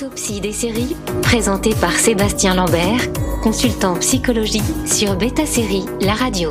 [0.00, 3.00] L'autopsie des séries, présentée par Sébastien Lambert,
[3.42, 6.50] consultant psychologie sur Beta Série, la radio.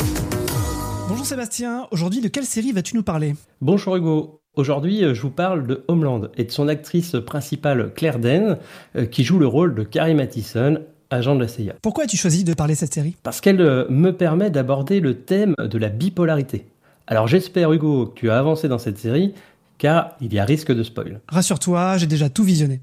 [1.08, 3.36] Bonjour Sébastien, aujourd'hui de quelle série vas-tu nous parler?
[3.62, 4.42] Bonjour Hugo.
[4.56, 8.57] Aujourd'hui, euh, je vous parle de Homeland et de son actrice principale Claire Danes,
[8.98, 10.79] euh, qui joue le rôle de Carrie Mathison,
[11.09, 11.75] agent de la CIA.
[11.82, 13.16] Pourquoi as-tu choisi de parler de cette série?
[13.23, 16.66] Parce qu'elle euh, me permet d'aborder le thème de la bipolarité.
[17.05, 19.34] Alors j'espère Hugo que tu as avancé dans cette série,
[19.77, 21.21] car il y a risque de spoil.
[21.29, 22.82] Rassure-toi, j'ai déjà tout visionné.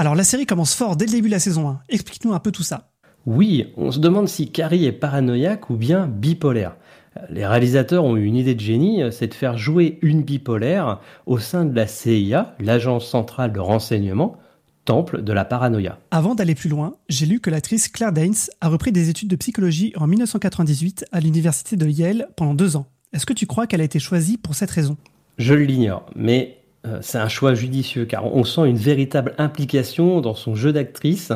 [0.00, 1.80] Alors la série commence fort dès le début de la saison 1.
[1.90, 2.88] Explique-nous un peu tout ça.
[3.26, 6.74] Oui, on se demande si Carrie est paranoïaque ou bien bipolaire.
[7.28, 11.38] Les réalisateurs ont eu une idée de génie, c'est de faire jouer une bipolaire au
[11.38, 14.38] sein de la CIA, l'agence centrale de renseignement,
[14.86, 15.98] temple de la paranoïa.
[16.12, 19.36] Avant d'aller plus loin, j'ai lu que l'actrice Claire Danes a repris des études de
[19.36, 22.86] psychologie en 1998 à l'université de Yale pendant deux ans.
[23.12, 24.96] Est-ce que tu crois qu'elle a été choisie pour cette raison?
[25.36, 26.59] Je l'ignore, mais euh,
[27.02, 31.32] c'est un choix judicieux car on sent une véritable implication dans son jeu d'actrice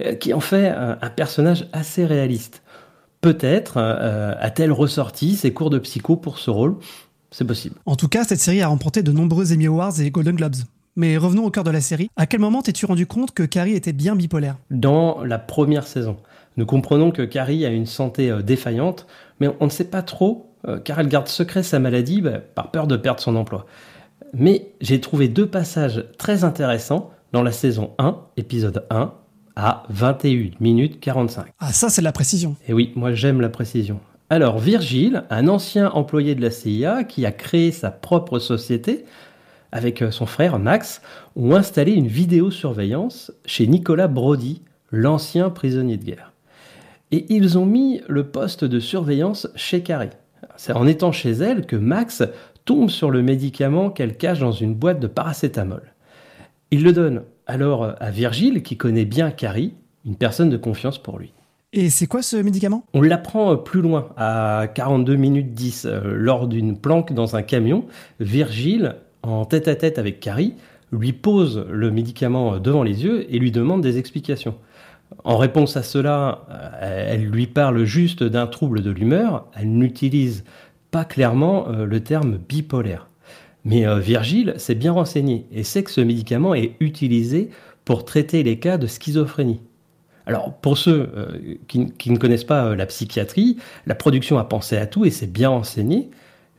[0.00, 2.62] euh, qui en fait un, un personnage assez réaliste.
[3.20, 6.76] Peut-être euh, a-t-elle ressorti ses cours de psycho pour ce rôle?
[7.30, 7.76] C'est possible.
[7.84, 10.56] En tout cas, cette série a remporté de nombreux Emmy Awards et Golden Globes.
[10.94, 12.08] Mais revenons au cœur de la série.
[12.16, 14.56] À quel moment t'es-tu rendu compte que Carrie était bien bipolaire?
[14.70, 16.16] Dans la première saison,
[16.56, 19.06] nous comprenons que Carrie a une santé euh, défaillante,
[19.40, 22.70] mais on ne sait pas trop euh, car elle garde secret sa maladie bah, par
[22.70, 23.66] peur de perdre son emploi.
[24.32, 29.12] Mais j'ai trouvé deux passages très intéressants dans la saison 1, épisode 1,
[29.56, 31.46] à 21 minutes 45.
[31.58, 32.56] Ah ça c'est de la précision.
[32.68, 34.00] Et oui, moi j'aime la précision.
[34.28, 39.04] Alors Virgile, un ancien employé de la CIA qui a créé sa propre société,
[39.72, 41.00] avec euh, son frère Max,
[41.36, 46.32] ont installé une vidéosurveillance chez Nicolas Brody, l'ancien prisonnier de guerre.
[47.12, 50.10] Et ils ont mis le poste de surveillance chez Carrie.
[50.56, 52.22] C'est en étant chez elle que Max
[52.66, 55.94] tombe sur le médicament qu'elle cache dans une boîte de paracétamol.
[56.70, 59.72] Il le donne alors à Virgile, qui connaît bien Carrie,
[60.04, 61.32] une personne de confiance pour lui.
[61.72, 62.84] Et c'est quoi ce médicament?
[62.92, 67.84] On l'apprend plus loin, à 42 minutes 10, euh, lors d'une planque dans un camion.
[68.18, 70.54] Virgile, en tête à tête avec Carrie,
[70.92, 74.54] lui pose le médicament devant les yeux et lui demande des explications.
[75.24, 80.44] En réponse à cela, euh, elle lui parle juste d'un trouble de l'humeur, elle n'utilise
[80.96, 83.10] pas clairement euh, le terme bipolaire.
[83.66, 87.50] Mais euh, Virgile s'est bien renseigné et sait que ce médicament est utilisé
[87.84, 89.60] pour traiter les cas de schizophrénie.
[90.24, 94.78] Alors pour ceux euh, qui, qui, ne connaissent pas la psychiatrie, la production a pensé
[94.78, 96.08] à tout et s'est bien renseigné,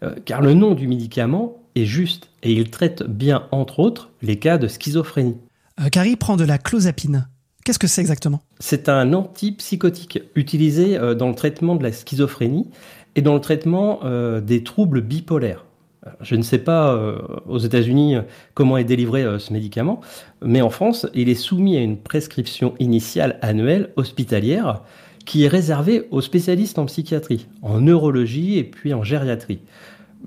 [0.04, 4.38] euh, car le nom du médicament est juste et il traite bien entre autres les
[4.38, 5.38] cas de schizophrénie.
[5.80, 7.28] Euh, Carrie prend de la clozapine.
[7.66, 8.44] Qu'est-ce que c'est exactement?
[8.60, 12.70] C'est un antipsychotique utilisé dans le traitement de la schizophrénie
[13.18, 14.00] et dans le traitement
[14.40, 15.66] des troubles bipolaires.
[16.22, 18.18] Je ne sais pas euh, aux États-Unis
[18.54, 20.02] comment est délivré euh, ce médicament,
[20.42, 24.82] mais en France, il est soumis à une prescription initiale annuelle hospitalière
[25.26, 29.60] qui est réservée aux spécialistes en psychiatrie, en neurologie et puis en gériatrie.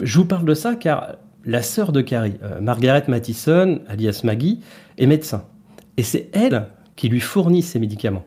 [0.01, 4.61] Je vous parle de ça car la sœur de Carrie, euh, Margaret Mathison, alias Maggie,
[4.99, 5.45] est médecin.
[5.97, 8.25] Et c'est elle qui lui fournit ces médicaments.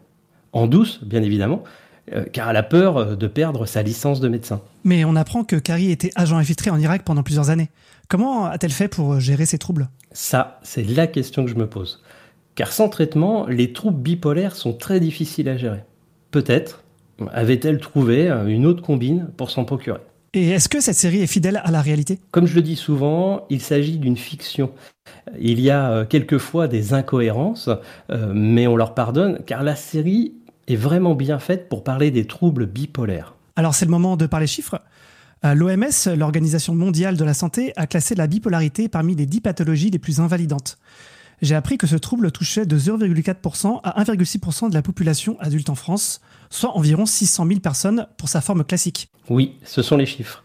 [0.51, 1.63] En douce, bien évidemment,
[2.11, 4.61] euh, car elle a peur euh, de perdre sa licence de médecin.
[4.83, 7.69] Mais on apprend que Carrie était agent infiltré en Irak pendant plusieurs années.
[8.09, 9.87] Comment a-t-elle fait pour gérer ces troubles?
[10.11, 12.03] Ça, c'est la question que je me pose.
[12.55, 15.83] Car sans traitement, les troubles bipolaires sont très difficiles à gérer.
[16.31, 16.83] Peut-être
[17.31, 19.99] avait-elle trouvé euh, une autre combine pour s'en procurer.
[20.33, 22.19] Et est-ce que cette série est fidèle à la réalité?
[22.31, 24.71] Comme je le dis souvent, il s'agit d'une fiction.
[25.39, 27.69] Il y a quelquefois des incohérences,
[28.33, 30.33] mais on leur pardonne, car la série
[30.67, 33.35] est vraiment bien faite pour parler des troubles bipolaires.
[33.55, 34.81] Alors c'est le moment de parler chiffres.
[35.45, 39.89] Euh, L'OMS, l'Organisation mondiale de la santé, a classé la bipolarité parmi les 10 pathologies
[39.89, 40.77] les plus invalidantes.
[41.41, 45.75] J'ai appris que ce trouble touchait de 0,4% à 1,6% de la population adulte en
[45.75, 49.09] France, soit environ 600 000 personnes pour sa forme classique.
[49.29, 50.43] Oui, ce sont les chiffres.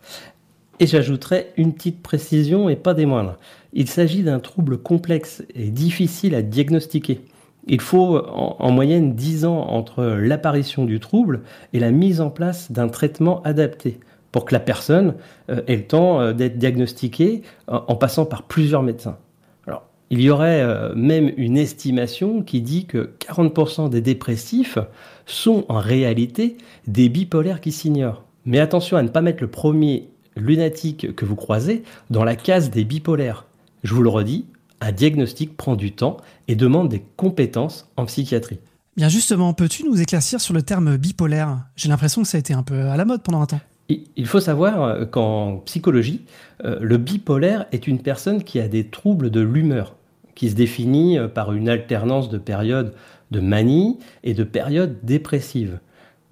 [0.81, 3.37] Et j'ajouterai une petite précision et pas des moindres.
[3.73, 7.21] Il s'agit d'un trouble complexe et difficile à diagnostiquer.
[7.67, 12.31] Il faut en, en, moyenne 10 ans entre l'apparition du trouble et la mise en
[12.31, 14.01] place d'un traitement adapté
[14.33, 15.15] pour que la personne
[15.51, 19.19] euh, ait le temps euh, d'être diagnostiquée en, en, passant par plusieurs médecins.
[19.67, 24.79] Alors, il y aurait euh, même une estimation qui dit que 40% des dépressifs
[25.27, 26.57] sont en réalité
[26.87, 28.25] des bipolaires qui s'ignorent.
[28.45, 32.71] Mais attention à ne pas mettre le premier lunatique que vous croisez dans la case
[32.71, 33.47] des bipolaires.
[33.83, 34.47] Je vous le redis,
[34.81, 38.59] un diagnostic prend du temps et demande des compétences en psychiatrie.
[38.97, 41.59] Bien justement, peux-tu nous éclaircir sur le terme bipolaire?
[41.77, 43.61] J'ai l'impression que ça a été un peu à la mode pendant un temps.
[43.89, 46.27] Il faut savoir qu'en psychologie,
[46.63, 49.95] le bipolaire est une personne qui a des troubles de l'humeur,
[50.35, 52.93] qui se définit par une alternance de périodes
[53.31, 55.81] de manie et de périodes dépressives.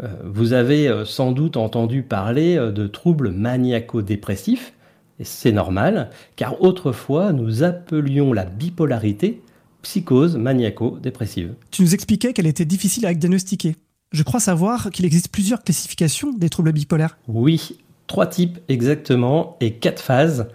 [0.03, 4.75] Euh, vous avez euh, sans doute entendu parler euh, de troubles maniaco-dépressifs,
[5.25, 9.41] c'est normal, car autrefois nous appelions la bipolarité
[9.83, 11.55] psychose maniaco-dépressive.
[11.71, 13.77] Tu nous expliquais qu'elle était difficile à diagnostiquer.
[14.13, 17.19] Je crois savoir qu'il existe plusieurs classifications des troubles bipolaires.
[17.29, 20.49] Oui, trois types exactement et quatre phases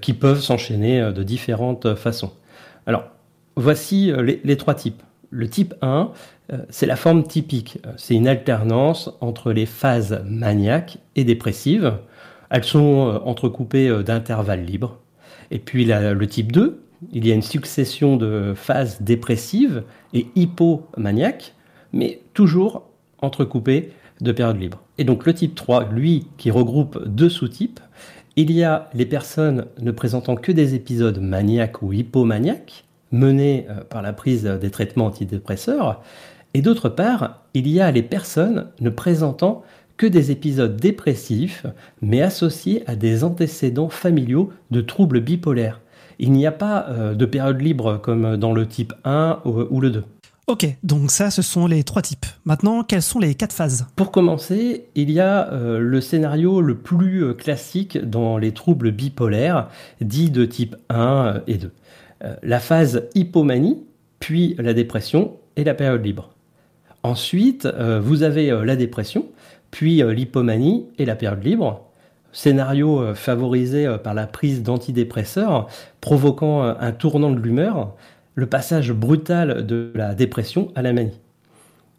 [0.00, 2.32] qui peuvent s'enchaîner de différentes façons.
[2.86, 3.04] Alors,
[3.56, 4.12] voici
[4.44, 5.02] les trois types.
[5.30, 6.10] Le type 1,
[6.52, 7.78] euh, c'est la forme typique.
[7.96, 11.94] C'est une alternance entre les phases maniaques et dépressives.
[12.52, 14.98] Elles sont euh, entrecoupées euh, d'intervalles libres.
[15.50, 16.82] Et puis le type 2,
[17.12, 19.82] il y a une succession de phases dépressives
[20.14, 21.54] et hypomaniaques,
[21.92, 22.84] mais toujours
[23.20, 24.82] entrecoupées de périodes libres.
[24.98, 27.80] Et donc le type 3, lui, qui regroupe deux sous-types,
[28.36, 33.84] il y a les personnes ne présentant que des épisodes maniaques ou hypomaniaques, menés euh,
[33.84, 36.02] par la prise des traitements antidépresseurs,
[36.54, 39.62] et d'autre part, il y a les personnes ne présentant
[39.96, 41.66] que des épisodes dépressifs,
[42.00, 45.80] mais associés à des antécédents familiaux de troubles bipolaires.
[46.18, 49.90] Il n'y a pas euh, de période libre comme dans le type 1 ou, le
[49.90, 50.04] 2.
[50.48, 52.26] Ok, donc ça, ce sont les trois types.
[52.44, 53.86] Maintenant, quelles sont les quatre phases?
[53.96, 59.68] Pour commencer, il y a euh, le scénario le plus classique dans les troubles bipolaires,
[60.00, 61.70] dit de type 1 et 2.
[62.24, 63.82] Euh, la phase hypomanie,
[64.20, 66.30] puis la dépression et la période libre.
[67.02, 69.26] Ensuite, euh, vous avez euh, la dépression,
[69.72, 71.88] puis l'hypomanie et la période libre.
[72.30, 75.66] Scénario favorisé par la prise d'antidépresseurs,
[76.00, 77.94] provoquant un tournant de l'humeur,
[78.36, 81.20] le passage brutal de la dépression à la manie.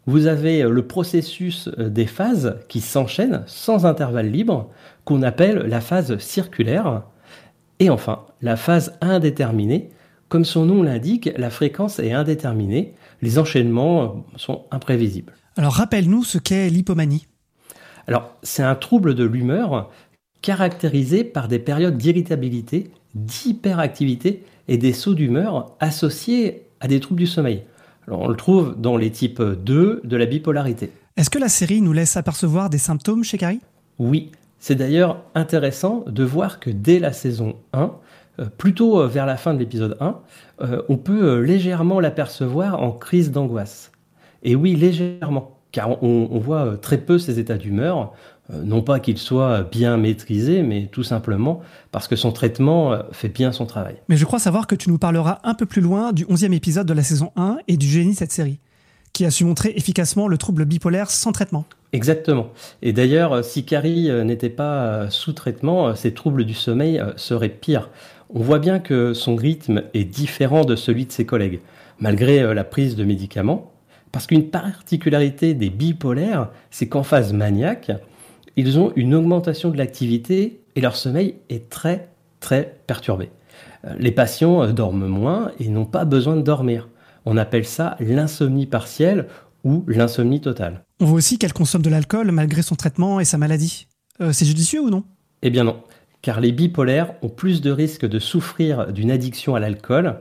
[0.06, 4.70] Vous avez le processus des phases qui s'enchaînent sans intervalle libre,
[5.04, 7.04] qu'on appelle la phase circulaire.
[7.78, 9.90] Et enfin, la phase indéterminée,
[10.28, 15.32] comme son nom l'indique, la fréquence est indéterminée, les enchaînements sont imprévisibles.
[15.56, 17.26] Alors rappelle-nous ce qu'est l'hypomanie.
[18.06, 19.90] Alors c'est un trouble de l'humeur
[20.42, 27.26] caractérisé par des périodes d'irritabilité, d'hyperactivité et des sauts d'humeur associés à des troubles du
[27.26, 27.62] sommeil.
[28.08, 30.90] on le trouve dans les types 2 de la bipolarité.
[31.16, 33.60] Est-ce que la série nous laisse apercevoir des symptômes chez Carrie?
[33.98, 37.92] Oui, c'est d'ailleurs intéressant de voir que dès la saison 1,
[38.40, 40.18] euh, plutôt euh, vers la fin de l'épisode 1,
[40.62, 43.92] euh, on peut légèrement l'apercevoir en crise d'angoisse.
[44.42, 48.12] Et oui, légèrement, car on, voit très peu ses états d'humeur,
[48.52, 53.50] non pas qu'il soit bien maîtrisé, mais tout simplement parce que son traitement fait bien
[53.50, 53.96] son travail.
[54.08, 56.86] Mais je crois savoir que tu nous parleras un peu plus loin du 11e épisode
[56.86, 58.60] de la saison 1 et du génie de cette série,
[59.12, 61.64] qui a su montrer efficacement le trouble bipolaire sans traitement.
[61.92, 62.48] Exactement.
[62.82, 67.90] Et d'ailleurs, si Carrie n'était pas sous traitement, ses troubles du sommeil seraient pires
[68.34, 71.60] on voit bien que son rythme est différent de celui de ses collègues,
[72.00, 73.70] malgré euh, la prise de médicaments,
[74.14, 77.90] parce qu'une particularité des bipolaires, c'est qu'en phase maniaque,
[78.54, 83.30] ils ont une augmentation de l'activité et leur sommeil est très très perturbé.
[83.84, 86.88] Euh, les patients euh, dorment moins et n'ont pas besoin de dormir.
[87.24, 89.26] On appelle ça l'insomnie partielle
[89.64, 90.84] ou l'insomnie totale.
[91.00, 93.88] On voit aussi qu'elle consomme de l'alcool malgré son traitement et sa maladie.
[94.30, 95.02] c'est judicieux ou non?
[95.42, 95.82] Eh bien non
[96.22, 100.20] car les bipolaires ont plus de risques de souffrir d'une addiction à l'alcool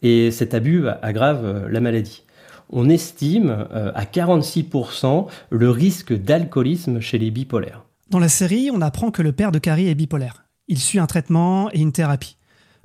[0.00, 2.22] et cet abus aggrave euh, la maladie.
[2.70, 7.84] On estime euh, à 46% le risque d'alcoolisme chez les bipolaires.
[8.10, 10.44] Dans la série, on apprend que le père de Carrie est bipolaire.
[10.68, 12.36] Il suit un traitement et une thérapie.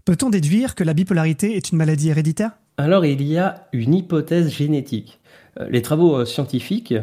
[0.05, 2.51] Peut-on déduire que la bipolarité est une maladie héréditaire?
[2.77, 5.19] Alors il y a une hypothèse génétique.
[5.59, 6.95] Euh, les travaux scientifiques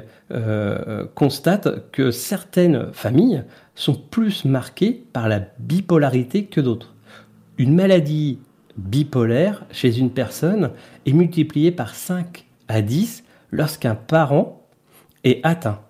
[1.14, 6.94] constatent que certaines familles sont plus marqués par la bipolarité que d'autres.
[7.58, 8.38] Une maladie
[8.76, 10.70] bipolaire chez une personne
[11.06, 14.66] est multipliée par 5 à 10 lorsqu'un parent
[15.24, 15.80] est atteint.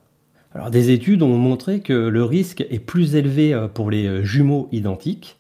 [0.55, 4.23] Alors, des études ont montré que le risque est plus élevé euh, pour les euh,
[4.23, 5.39] jumeaux identiques,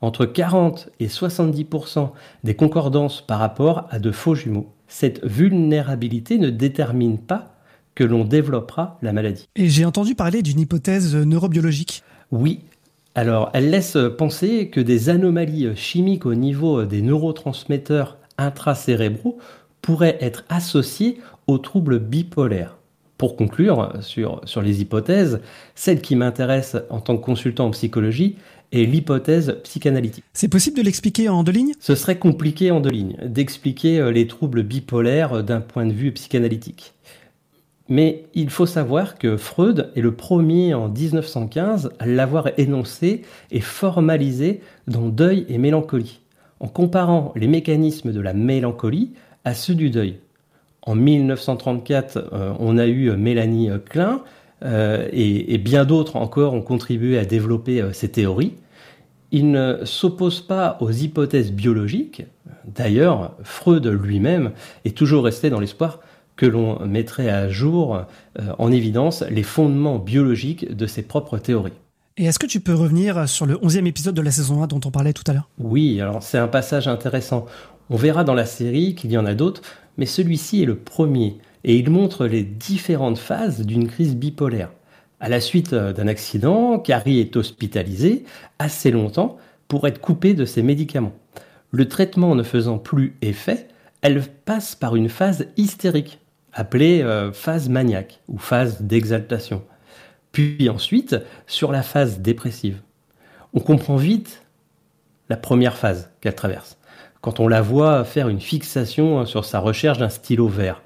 [0.00, 2.10] entre 40 et 70%
[2.44, 4.72] des concordances par rapport à de faux jumeaux.
[4.88, 7.56] Cette vulnérabilité ne détermine pas
[7.94, 9.48] que l'on développera la maladie.
[9.54, 12.02] Et j'ai entendu parler d'une hypothèse neurobiologique.
[12.30, 12.60] Oui.
[13.14, 19.38] Alors, elle laisse penser que des anomalies chimiques au niveau des neurotransmetteurs intracérébraux
[19.84, 22.78] pourraient être associées aux troubles bipolaires.
[23.18, 25.40] Pour conclure sur, sur les hypothèses,
[25.74, 28.36] celle qui m'intéresse en tant que consultant en psychologie
[28.72, 30.24] est l'hypothèse psychanalytique.
[30.32, 31.74] C'est possible de l'expliquer en deux lignes?
[31.80, 36.94] Ce serait compliqué en deux lignes, d'expliquer les troubles bipolaires d'un point de vue psychanalytique.
[37.90, 43.60] Mais il faut savoir que Freud est le premier en 1915 à l'avoir énoncé et
[43.60, 46.20] formalisé dans Deuil et mélancolie.
[46.60, 49.10] en comparant les mécanismes de la mélancolie
[49.44, 50.18] à ceux du deuil.
[50.82, 54.22] En 1934, euh, on a eu Mélanie Klein
[54.64, 58.54] euh, et, bien d'autres encore ont contribué à développer euh, ces théories.
[59.30, 62.24] Il ne s'oppose pas aux hypothèses biologiques.
[62.66, 64.52] D'ailleurs, Freud lui-même
[64.84, 66.00] est toujours resté dans l'espoir
[66.36, 68.02] que l'on mettrait à jour
[68.58, 71.72] en évidence les fondements biologiques de ses propres théories.
[72.16, 74.80] Et est-ce que tu peux revenir sur le 11e épisode de la saison 1 dont
[74.84, 75.48] on parlait tout à l'heure?
[75.58, 77.46] Oui, alors c'est un passage intéressant.
[77.90, 79.62] On verra dans la série qu'il y en a d'autres,
[79.98, 84.70] mais celui-ci est le premier, et il montre les différentes phases d'une crise bipolaire.
[85.18, 88.24] À la suite euh, d'un accident, Carrie est hospitalisée
[88.60, 91.14] assez longtemps pour être coupée de ses médicaments.
[91.72, 93.66] Le traitement ne faisant plus effet,
[94.02, 96.20] elle passe par une phase hystérique,
[96.52, 99.64] appelée euh, phase maniaque ou phase d'exaltation
[100.34, 102.82] puis ensuite sur la phase dépressive.
[103.54, 104.42] On comprend vite
[105.30, 106.76] la première phase qu'elle traverse.
[107.22, 110.82] Quand on la voit faire une fixation sur sa recherche d'un stylo vert,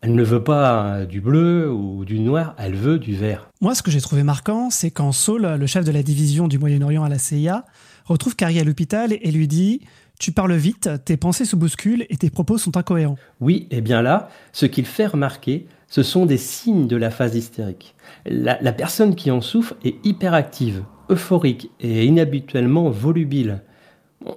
[0.00, 3.48] elle ne veut pas du bleu ou du noir, elle veut du vert.
[3.60, 6.58] Moi, ce que j'ai trouvé marquant, c'est quand Saul, le chef de la division du
[6.58, 7.64] Moyen-Orient à la CIA,
[8.04, 9.80] retrouve Carrie à l'hôpital et lui dit
[10.18, 13.18] Tu parles vite, tes pensées se bousculent et tes propos sont incohérents.
[13.40, 17.36] Oui, et bien là, ce qu'il fait remarquer, ce sont des signes de la phase
[17.36, 17.94] hystérique.
[18.26, 23.62] La, personne qui en souffre est hyperactive, euphorique et inhabituellement volubile.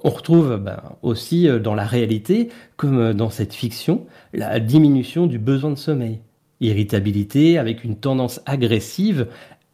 [0.03, 5.25] On retrouve ben, aussi euh, dans la réalité, comme euh, dans cette fiction, la diminution
[5.25, 6.19] du besoin de sommeil,
[6.59, 9.27] irritabilité avec une tendance agressive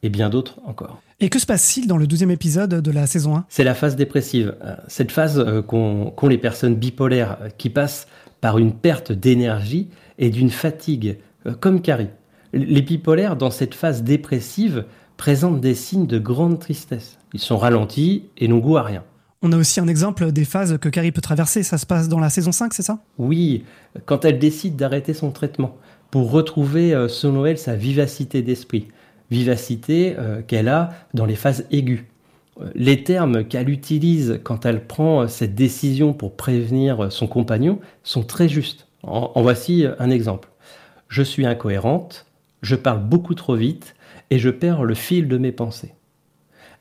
[0.03, 1.01] et bien d'autres encore.
[1.19, 3.95] Et que se passe-t-il dans le douzième épisode de la saison 1 C'est la phase
[3.95, 4.55] dépressive.
[4.63, 8.07] Euh, cette phase qu'ont les personnes bipolaires qui passent
[8.39, 12.09] par une perte d'énergie et d'une fatigue euh, comme Carrie.
[12.53, 14.85] Les bipolaires, dans cette phase dépressive,
[15.17, 17.17] présentent des signes de grande tristesse.
[17.33, 19.03] Ils sont ralentis et n'ont goût à rien.
[19.41, 21.63] On a aussi un exemple des phases que Carrie peut traverser.
[21.63, 22.99] Ça se passe dans la saison 5, c'est ça?
[23.17, 23.63] Oui,
[24.05, 25.77] quand elle décide d'arrêter son traitement
[26.11, 28.87] pour retrouver, euh, selon elle, sa vivacité d'esprit.
[29.31, 32.03] Vivacité euh, qu'elle a dans les phases aiguës.
[32.73, 38.49] Les termes qu'elle utilise quand elle prend cette décision pour prévenir son compagnon sont très
[38.49, 38.87] justes.
[39.03, 40.49] en voici un exemple
[41.07, 42.25] je suis incohérente,
[42.61, 43.95] je parle beaucoup trop vite
[44.29, 45.93] et je perds le fil de mes pensées.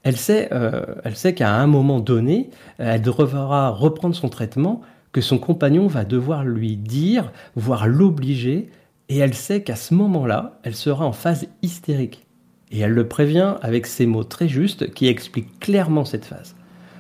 [0.02, 0.84] Elle sait, euh,
[1.14, 6.44] sait qu'à un moment donné, elle devra reprendre son traitement, que son compagnon va devoir
[6.44, 8.70] lui dire, voire l'obliger,
[9.08, 12.25] et elle sait qu'à ce moment-là, elle sera en phase hystérique.
[12.70, 16.56] Et elle le prévient avec ces mots très justes qui expliquent clairement cette phase.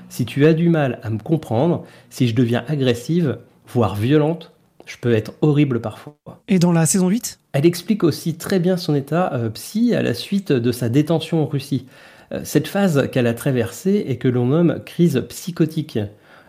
[0.08, 4.52] Si tu as du mal à me comprendre, si je deviens agressive, voire violente,
[4.86, 6.16] je peux être horrible parfois.
[6.48, 10.02] Et dans la saison 8 Elle explique aussi très bien son état euh, psy à
[10.02, 11.86] la suite de sa détention en Russie.
[12.32, 15.98] Euh, cette phase qu'elle a traversée et que l'on nomme crise psychotique.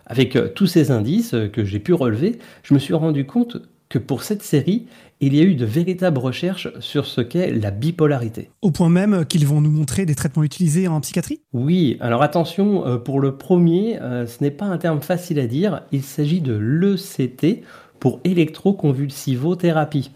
[0.06, 3.98] Avec euh, tous ces indices que j'ai pu relever, je me suis rendu compte que
[3.98, 4.86] pour cette série,
[5.20, 8.50] il y a eu de véritables recherches sur ce qu'est la bipolarité.
[8.62, 11.40] Au point même qu'ils vont nous montrer des traitements utilisés en psychiatrie?
[11.52, 16.02] Oui, alors attention, pour le premier, ce n'est pas un terme facile à dire, il
[16.02, 17.64] s'agit de l'ECT
[17.98, 20.12] pour électroconvulsivothérapie,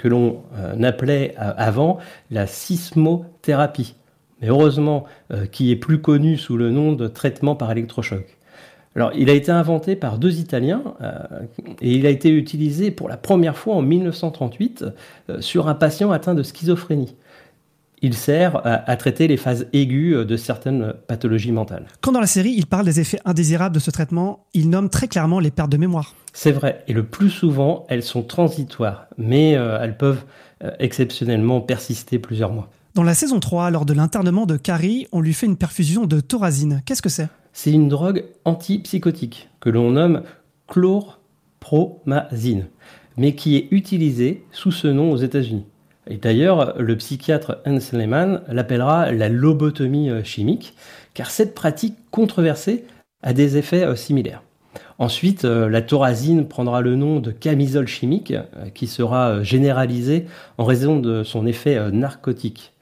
[0.00, 1.98] que l'on euh, appelait euh, avant
[2.30, 3.94] la sismothérapie,
[4.40, 8.24] mais heureusement euh, qui est plus connu sous le nom de traitement par électrochoc.
[8.96, 10.82] Alors, il a été inventé par deux Italiens
[11.80, 14.84] et il a été utilisé pour la première fois en 1938
[15.38, 17.14] sur un patient atteint de schizophrénie
[18.02, 21.86] il sert à, traiter les phases aiguës de certaines pathologies mentales.
[22.00, 25.08] Quand dans la série, il parle des effets indésirables de ce traitement, il nomme très
[25.08, 26.14] clairement les pertes de mémoire.
[26.32, 30.24] C'est vrai, et le plus souvent, elles sont transitoires, mais euh, elles peuvent
[30.64, 32.70] euh, exceptionnellement persister plusieurs mois.
[32.96, 36.18] Dans la saison 3, lors de l'internement de Carrie, on lui fait une perfusion de
[36.18, 36.82] thorazine.
[36.84, 37.28] Qu'est-ce que c'est?
[37.52, 40.22] C'est une drogue antipsychotique que l'on nomme
[40.66, 42.66] chlorpromazine,
[43.16, 45.66] mais qui est utilisée sous ce nom aux États-Unis.
[46.08, 50.74] Et d'ailleurs, le psychiatre Hans Lehmann l'appellera la lobotomie euh, chimique,
[51.14, 52.84] car cette pratique controversée
[53.22, 54.42] a des effets euh, similaires.
[54.98, 58.34] Ensuite, euh, la thorazine prendra le nom de camisole chimique,
[58.74, 60.26] qui sera généralisée
[60.58, 62.72] en raison de son effet narcotique.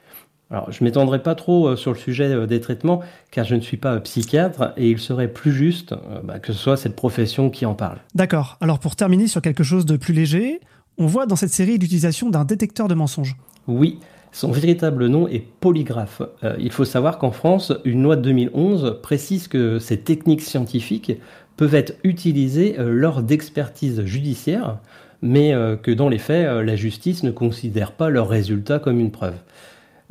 [0.51, 3.99] Alors, je m'étendrai pas trop sur le sujet des traitements, car je ne suis pas
[3.99, 7.99] psychiatre, et il serait plus juste bah, que ce soit cette profession qui en parle.
[8.15, 8.57] D'accord.
[8.59, 10.59] Alors, pour terminer sur quelque chose de plus léger,
[10.97, 13.35] on voit dans cette série l'utilisation d'un détecteur de mensonges.
[13.67, 13.99] Oui,
[14.31, 16.21] son véritable nom est polygraphe.
[16.43, 21.13] Euh, il faut savoir qu'en France, une loi de 2011 précise que ces techniques scientifiques
[21.57, 24.77] peuvent être utilisées euh, lors d'expertises judiciaires,
[25.21, 29.11] mais euh, que dans les faits, la justice ne considère pas leurs résultats comme une
[29.11, 29.35] preuve.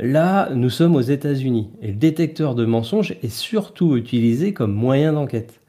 [0.01, 5.13] Là, nous sommes aux États-Unis et le détecteur de mensonges est surtout utilisé comme moyen
[5.13, 5.61] d'enquête.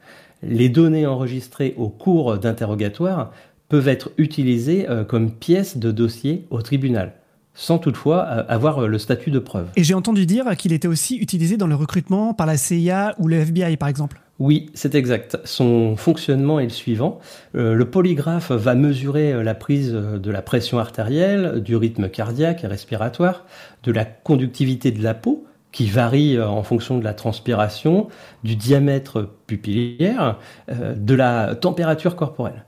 [0.44, 3.32] Les données enregistrées au cours d'interrogatoire
[3.70, 7.14] peuvent être utilisées euh, comme pièces de dossier au tribunal
[7.56, 9.68] sans toutefois euh, avoir le statut de preuve.
[9.76, 13.28] Et j'ai entendu dire qu'il était aussi utilisé dans le recrutement par la CIA ou
[13.28, 14.22] le FBI, par exemple.
[14.40, 15.38] Oui, c'est exact.
[15.44, 17.20] Son fonctionnement est le suivant.
[17.56, 22.64] Euh, le polygraphe va mesurer euh, la prise de la pression artérielle, du rythme cardiaque
[22.64, 23.46] et respiratoire,
[23.84, 28.08] de la conductivité de la peau, qui varie en fonction de la transpiration,
[28.44, 32.66] du diamètre pupillaire, de la température corporelle.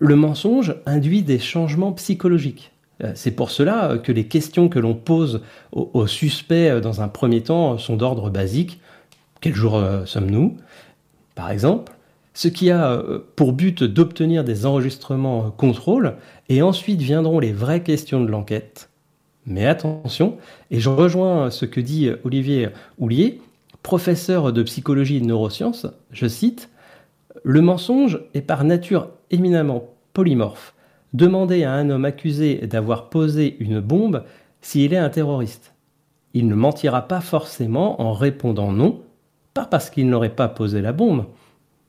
[0.00, 2.72] Le mensonge induit des changements psychologiques.
[3.04, 7.08] Euh, c'est pour cela que les questions que l'on pose aux, suspects euh, dans un
[7.08, 8.80] premier temps sont d'ordre basique.
[9.40, 10.56] Quel jour euh, sommes-nous?
[11.36, 11.92] Par exemple.
[12.34, 13.02] Ce qui a
[13.34, 16.16] pour but d'obtenir des enregistrements contrôle,
[16.50, 18.90] et ensuite viendront les vraies questions de l'enquête.
[19.46, 20.36] Mais attention,
[20.70, 23.40] et je rejoins ce que dit Olivier Houlier,
[23.82, 26.68] professeur de psychologie et de neurosciences, je cite,
[27.42, 30.74] Le mensonge est par nature éminemment polymorphe
[31.16, 34.24] demander à un homme accusé d'avoir posé une bombe
[34.60, 35.72] s'il est un terroriste.
[36.34, 39.00] Il ne mentira pas forcément en répondant non,
[39.56, 41.24] pas parce qu'il n'aurait pas posé la bombe,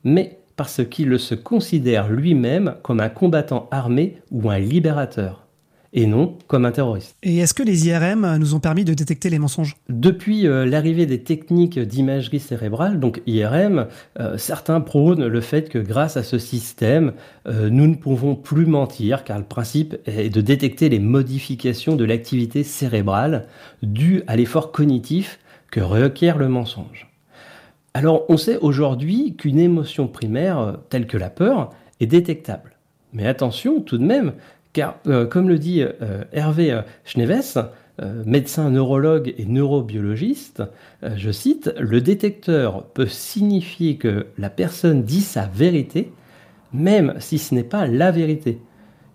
[0.02, 5.44] mais parce qu'il se considère lui-même comme un combattant armé ou un libérateur
[5.92, 7.14] et non comme un terroriste.
[7.22, 9.76] Et est-ce que les IRM nous ont permis de détecter les mensonges?
[9.90, 13.86] Depuis euh, l'arrivée des techniques d'imagerie cérébrale, donc IRM,
[14.18, 17.12] euh, certains prônent le fait que grâce à ce système,
[17.46, 22.04] euh, nous ne pouvons plus mentir, car le principe est de détecter les modifications de
[22.06, 23.46] l'activité cérébrale
[23.82, 25.38] dues à l'effort cognitif
[25.70, 27.07] que requiert le mensonge.
[27.94, 32.76] Alors on sait aujourd'hui qu'une émotion primaire, telle que la peur, est détectable.
[33.12, 34.34] Mais attention tout de même,
[34.72, 37.70] car, euh, comme le dit euh, Hervé euh, Schneves,
[38.26, 40.62] médecin neurologue et neurobiologiste,
[41.16, 46.12] je cite, Le détecteur peut signifier que la personne dit sa vérité,
[46.72, 48.60] même si ce n'est pas la vérité.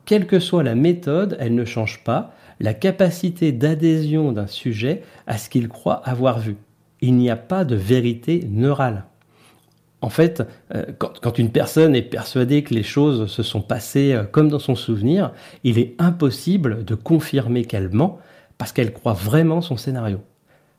[0.04, 5.38] Quelle que soit la méthode, elle ne change pas la capacité d'adhésion d'un sujet à
[5.38, 6.58] ce qu'il croit avoir vu.
[7.06, 9.04] Il n'y a pas de vérité neurale.
[10.00, 10.42] En fait,
[10.74, 14.58] euh, quand, une personne est persuadée que les choses se sont passées euh, comme dans
[14.58, 15.34] son souvenir,
[15.66, 18.20] il est impossible de confirmer qu'elle ment
[18.58, 20.22] parce qu'elle croit vraiment son scénario.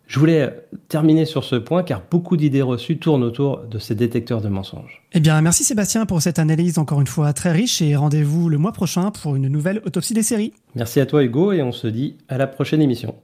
[0.06, 0.50] Je voulais euh,
[0.88, 5.02] terminer sur ce point car beaucoup d'idées reçues tournent autour de ces détecteurs de mensonges.
[5.12, 8.56] Eh bien, merci Sébastien pour cette analyse encore une fois très riche et rendez-vous le
[8.56, 10.54] mois prochain pour une nouvelle autopsie des séries.
[10.74, 13.14] Merci à toi Hugo et on se dit à la prochaine émission.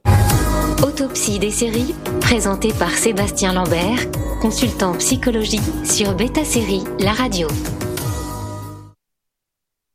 [0.83, 3.99] Autopsie des séries, présentée par Sébastien Lambert,
[4.41, 7.47] consultant psychologie sur Beta Série, la radio.